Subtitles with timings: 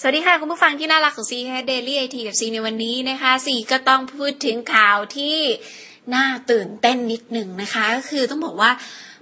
[0.00, 5.36] สวัสดีค่ะ คุณผู้ฟังที่น่ารักของซีแคเดลี่ไอทีกับซีในวันนี้นะคะซีก็ต้องพูดถึงข่าวที่
[6.14, 8.70] น่าตื่นเต้นนิดหนึ่งนะคะ ก็คือต้องบอกว่า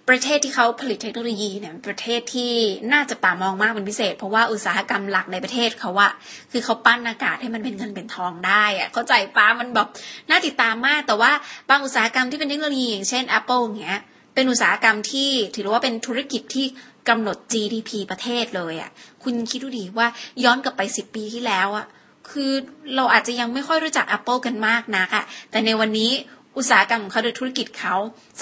[0.08, 2.52] ประเทศที่เขาผลิตเทคโนโลยีเนี่ยประเทศที่
[2.92, 6.12] น่าจะตามองมากเป็นพิเศษ เพราะว่าอุตสาหกรรมหลักในประเทศเขาอะ
[6.52, 9.88] คือเขาปั้นอากาศให้มันเป็นเงินเป็นทองได้อะเข้าใจป้ามันแบบ
[10.30, 11.32] น่าติดตามมาก แต่ว่า
[11.70, 14.00] บางอุตสาหกรรมที่เป็นเทคโนโลยีอย่างเช่น Apple เงี้ย
[14.34, 16.66] เป็นอุตสาหกรรมที่ถือว่าเป็นธุรกิจที่
[17.08, 18.90] กำหนด GDP ประเทศเลยอะ่ะ
[19.24, 20.06] คุณคิดดูดีว่า
[20.44, 21.86] ย้อนกลับไปสิบปีที่แล้วอะ่ะ
[22.30, 22.52] คือ
[22.96, 26.10] เราอาจจะยังไม่ค่อยรู้จัก Apple กันมากนักอะ่ะแต่ในวันนี้
[26.56, 27.94] อุตสาหกรรมของเขาโดยธุรกิจเขา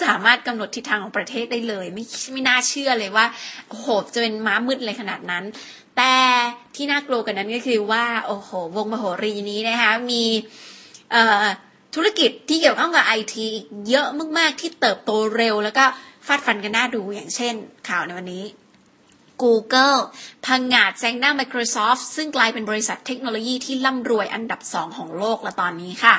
[0.03, 3.27] สามารถกำหนดทิศทางของประเทศได้เลย ไม่ไม่น่าเชื่อเลยว่า
[3.69, 5.45] โอ้โหจะเป็นม้ามืดเลยขนาดนั้น
[5.97, 6.13] แต่
[6.77, 10.25] ที่น่ากลัวกันนั้นก็คือว่าโอ้โหวงมโหรีนี้นะคะมี
[11.95, 13.45] ธุรกิจที่เกี่ยวข้องกับไอที
[13.89, 15.85] เยอะมากๆที่เติบโตเร็ว แล้วก็
[16.27, 17.55] ฟาดฟันกันน่าดูอย่างเช่น
[17.89, 18.45] ข่าวในวันนี้
[19.43, 19.99] Google
[20.47, 26.17] พังงาดแซงหน้า Microsoft ซึ่งกลายเป็นบริษัทเทคโนโลยีที่ร่ำรวยอันดับสองของโลกละตอนนี้ค่ะ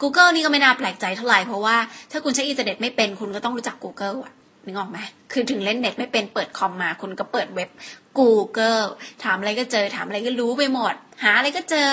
[0.00, 1.76] Google นี่ก็ไม่น่าแปลกใจเท่าไหร่เพราะว่า
[2.12, 4.34] ถ้าคุณใช้อินเทอร์เน็ตไม่เป็นคุณก็ต้องรู้จัก Google อะ
[4.66, 4.98] นึกออกไหม
[5.32, 7.70] คือถึงเล่นเน็ตไม่เป็นเปิดคอมมา คุณก็เปิดเว็บ
[8.18, 8.84] Google
[9.24, 11.88] ถามอะไรก็เจอถามอะไรก็รู้ไปหมด หาอะไรก็เจอ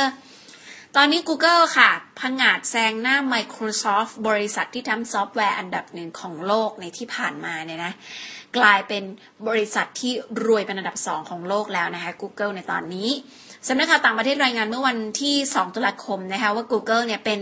[0.99, 7.93] ตอนนี้ Google ค่ะพังอาจแซงหน้า Microsoft บริษัทที่ทำซอฟต์แวร์อันดับหนึ่งของโลกในที่ผ่านมาเนี่ยนะ
[8.57, 9.03] กลายเป็น
[9.47, 10.13] บริษัทที่
[10.45, 13.09] รวยเป็นอันดับสองของโลกแล้วนะคะ Google ในตอนนี้
[13.67, 17.39] สำนักข่าวต่างประเทศรายงานเมื่อวันที่ 2 ตุลาคมนะคะว่า Google เนี่ยเป็น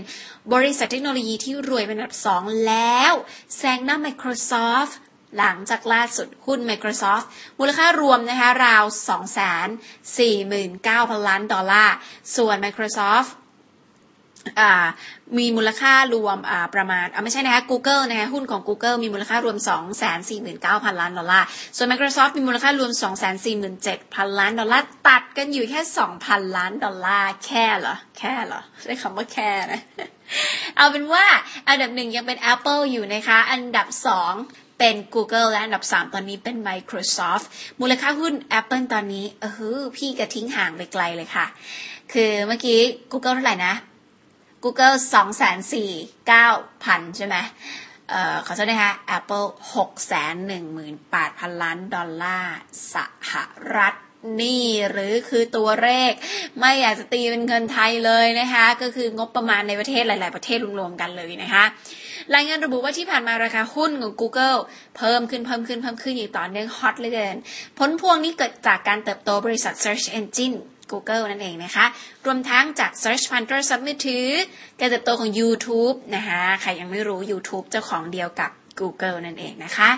[0.54, 3.14] บริษัทเทคโนโลยีที่รวยเป็นอันดับสองแล้ว
[3.58, 4.94] แซงหน้า Microsoft
[5.38, 7.26] หลังจากล่าสุดหุ้น Microsoft
[7.60, 11.96] มูลค่ารวมนะคะราว 249,000 ล้านดอลลาร์
[12.36, 13.30] ส่วน Microsoft
[15.38, 16.38] มีมูลค่ารวม
[16.76, 19.58] ประมาณไม่ใช่นะคะ Google นะคะหุ้นของ Google มีมูลค่ารวม
[20.30, 22.92] 249,000 ล้านดอลลาร์ ส่วน Microsoft มีมูลค่ารวม
[23.66, 25.82] 247,000 ล้านดอลลาร์ ตัดกันอยู่แค่
[26.18, 29.82] 2,000 ล้านดอลลาร์แค่เหรอ แค่เหรอ ใช้คำว่าแค่นะ
[30.78, 31.26] เอาเป็นว่า
[31.68, 34.34] อันดับหนึ่งยังเป็น Apple อยู่นะคะ อันดับสอง
[34.80, 37.46] เป็น Google และอันดับ 3 ตอนนี้เป็น Microsoft
[37.82, 39.46] มูลค่าหุ้น Apple ตอนนี้เอ
[39.80, 41.46] อพี่กระทิ้งห่างไปไกลเลยค่ะ
[42.14, 42.80] คือเมื่อกี้
[43.12, 43.74] Google เท่าไหร่นะ
[44.66, 46.46] Google 2 4 9
[46.86, 47.36] 0 0 0 ใช่ไหม
[48.10, 52.56] เอ่อขอโทษนะคะ Apple 6 1 8 0 0 0 ล้านดอลลาร์
[52.94, 52.96] ส
[53.32, 53.34] ห
[53.76, 53.96] รัฐ
[54.42, 56.12] นี่หรือคือตัวเลข
[56.60, 61.64] ไม่อยากจะตีเป็นเงินไทยเลยนะคะ ก็คืองบประมาณในประเทศหลาย ๆ ประเทศรวมๆกันเลยนะคะ
[62.36, 64.60] รายงานระบุว่าที่ผ่านมาราคาหุ้นของ Google
[64.98, 67.38] เพิ่มขึ้นเพิ่มขึ้นเพิ่มขึ้นอย่างต่อเนื่องฮอตเลยเกิน
[67.78, 70.56] ผลพวงนี้เกิดจากการเติบโตบริษัท Search Engine
[70.92, 71.86] Google นั่นเองนะคะ
[72.26, 74.28] รวมทั้งจาก Search p a n t e r ซับมือถือ
[74.80, 79.90] การเติบโตของ YouTube นะคะใครยังไม่รู้ YouTube เจ้าของเดียวกับ Google นั่นเองนะคะ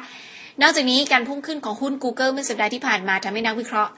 [0.62, 3.92] นอกจากนี้การพุ่งขึ้นของหุ้น Google เมื่อสัปดาห์ที่ผ่านมาทำให้นักวิเคราะห์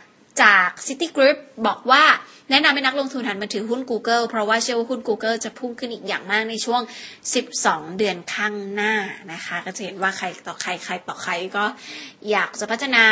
[0.43, 2.03] จาก City Group บอกว่า
[2.51, 6.81] แนะนำให้นักลงทุนหันมาถือหุ้น Google เพราะว่าเชื่อว่าหุ้น Google จะพุ่งขึ้นอีกอย่างมากในช่วง
[7.39, 8.93] 12 เดือนข้างหน้า
[9.33, 11.65] นะคะ ก็จะเห็นว่าใครต่อใครใครต่อใครก็
[12.31, 13.05] อยากจะพัฒนา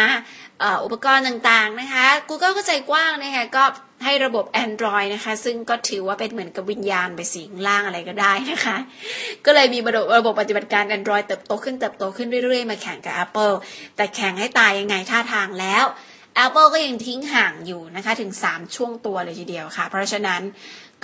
[0.84, 3.64] อุปกรณ์ต่างๆนะคะ Google ก็ใจกว้างนะคะก็
[4.06, 8.78] ให้ระบบ Android นะคะ ซึ่งก็ถือว่าเป็นเหมือนกับวิญญาณไปสิงล่างอะไรก็ได้นะคะ
[9.46, 13.56] ก็เลยมีระบบระบบปฏิบัติการ Android เติบโตขึ้นเติบโตขึ้นเรื่อยๆ มาแข่งกับ Apple
[13.96, 15.86] แต่แข่งให้ตายยังไงท่าทางแล้ว
[16.46, 20.42] Apple ก็ยังทิ้งห่างอยู่นะคะถึง 3 ช่วงตัวเลยทีเดียวค่ะ เพราะฉะนั้น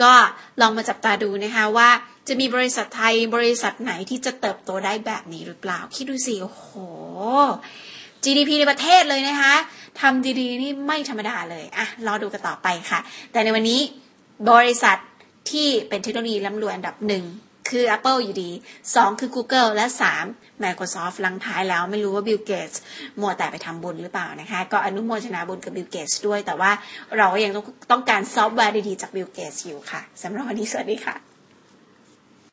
[0.01, 0.13] ก็
[0.61, 1.89] ลองมาจับตาดูนะคะว่า
[2.27, 6.67] จะมีบริษัทไทยบริษัทไหนที่จะเติบโตได้แบบนี้หรือเปล่า คิดดูสิโอ้โห
[8.23, 9.53] GDP ในประเทศเลยนะคะ
[10.01, 12.99] ทำดีๆนี่ไม่ธรรมดาเลยอะรอดูกันต่อไปค่ะ
[13.31, 13.81] แต่ในวันนี้
[14.51, 14.97] บริษัท
[15.51, 17.23] ที่เป็นเทคโนโลยีล้ำรวยอันดับหนึ่ง
[17.69, 18.51] คือ Apple อยู่ดี
[18.85, 19.85] 2 คือ Google และ
[20.25, 22.78] 3 Microsoft ลังท้ายแล้วไม่รู้ว่า Bill Gates
[23.22, 26.72] มัวแต่ไปทำบุญหรือเปล่านะคะ ก็อนุโมทนาบุญกับ Bill Gates ด้วย แต่ว่า
[27.18, 31.32] เรายังต้องต้องการซอฟต์แวร์ดีๆ จาก Bill Gates อยู่ค่ะสำหรับวันนี้สวัสดีค่ะ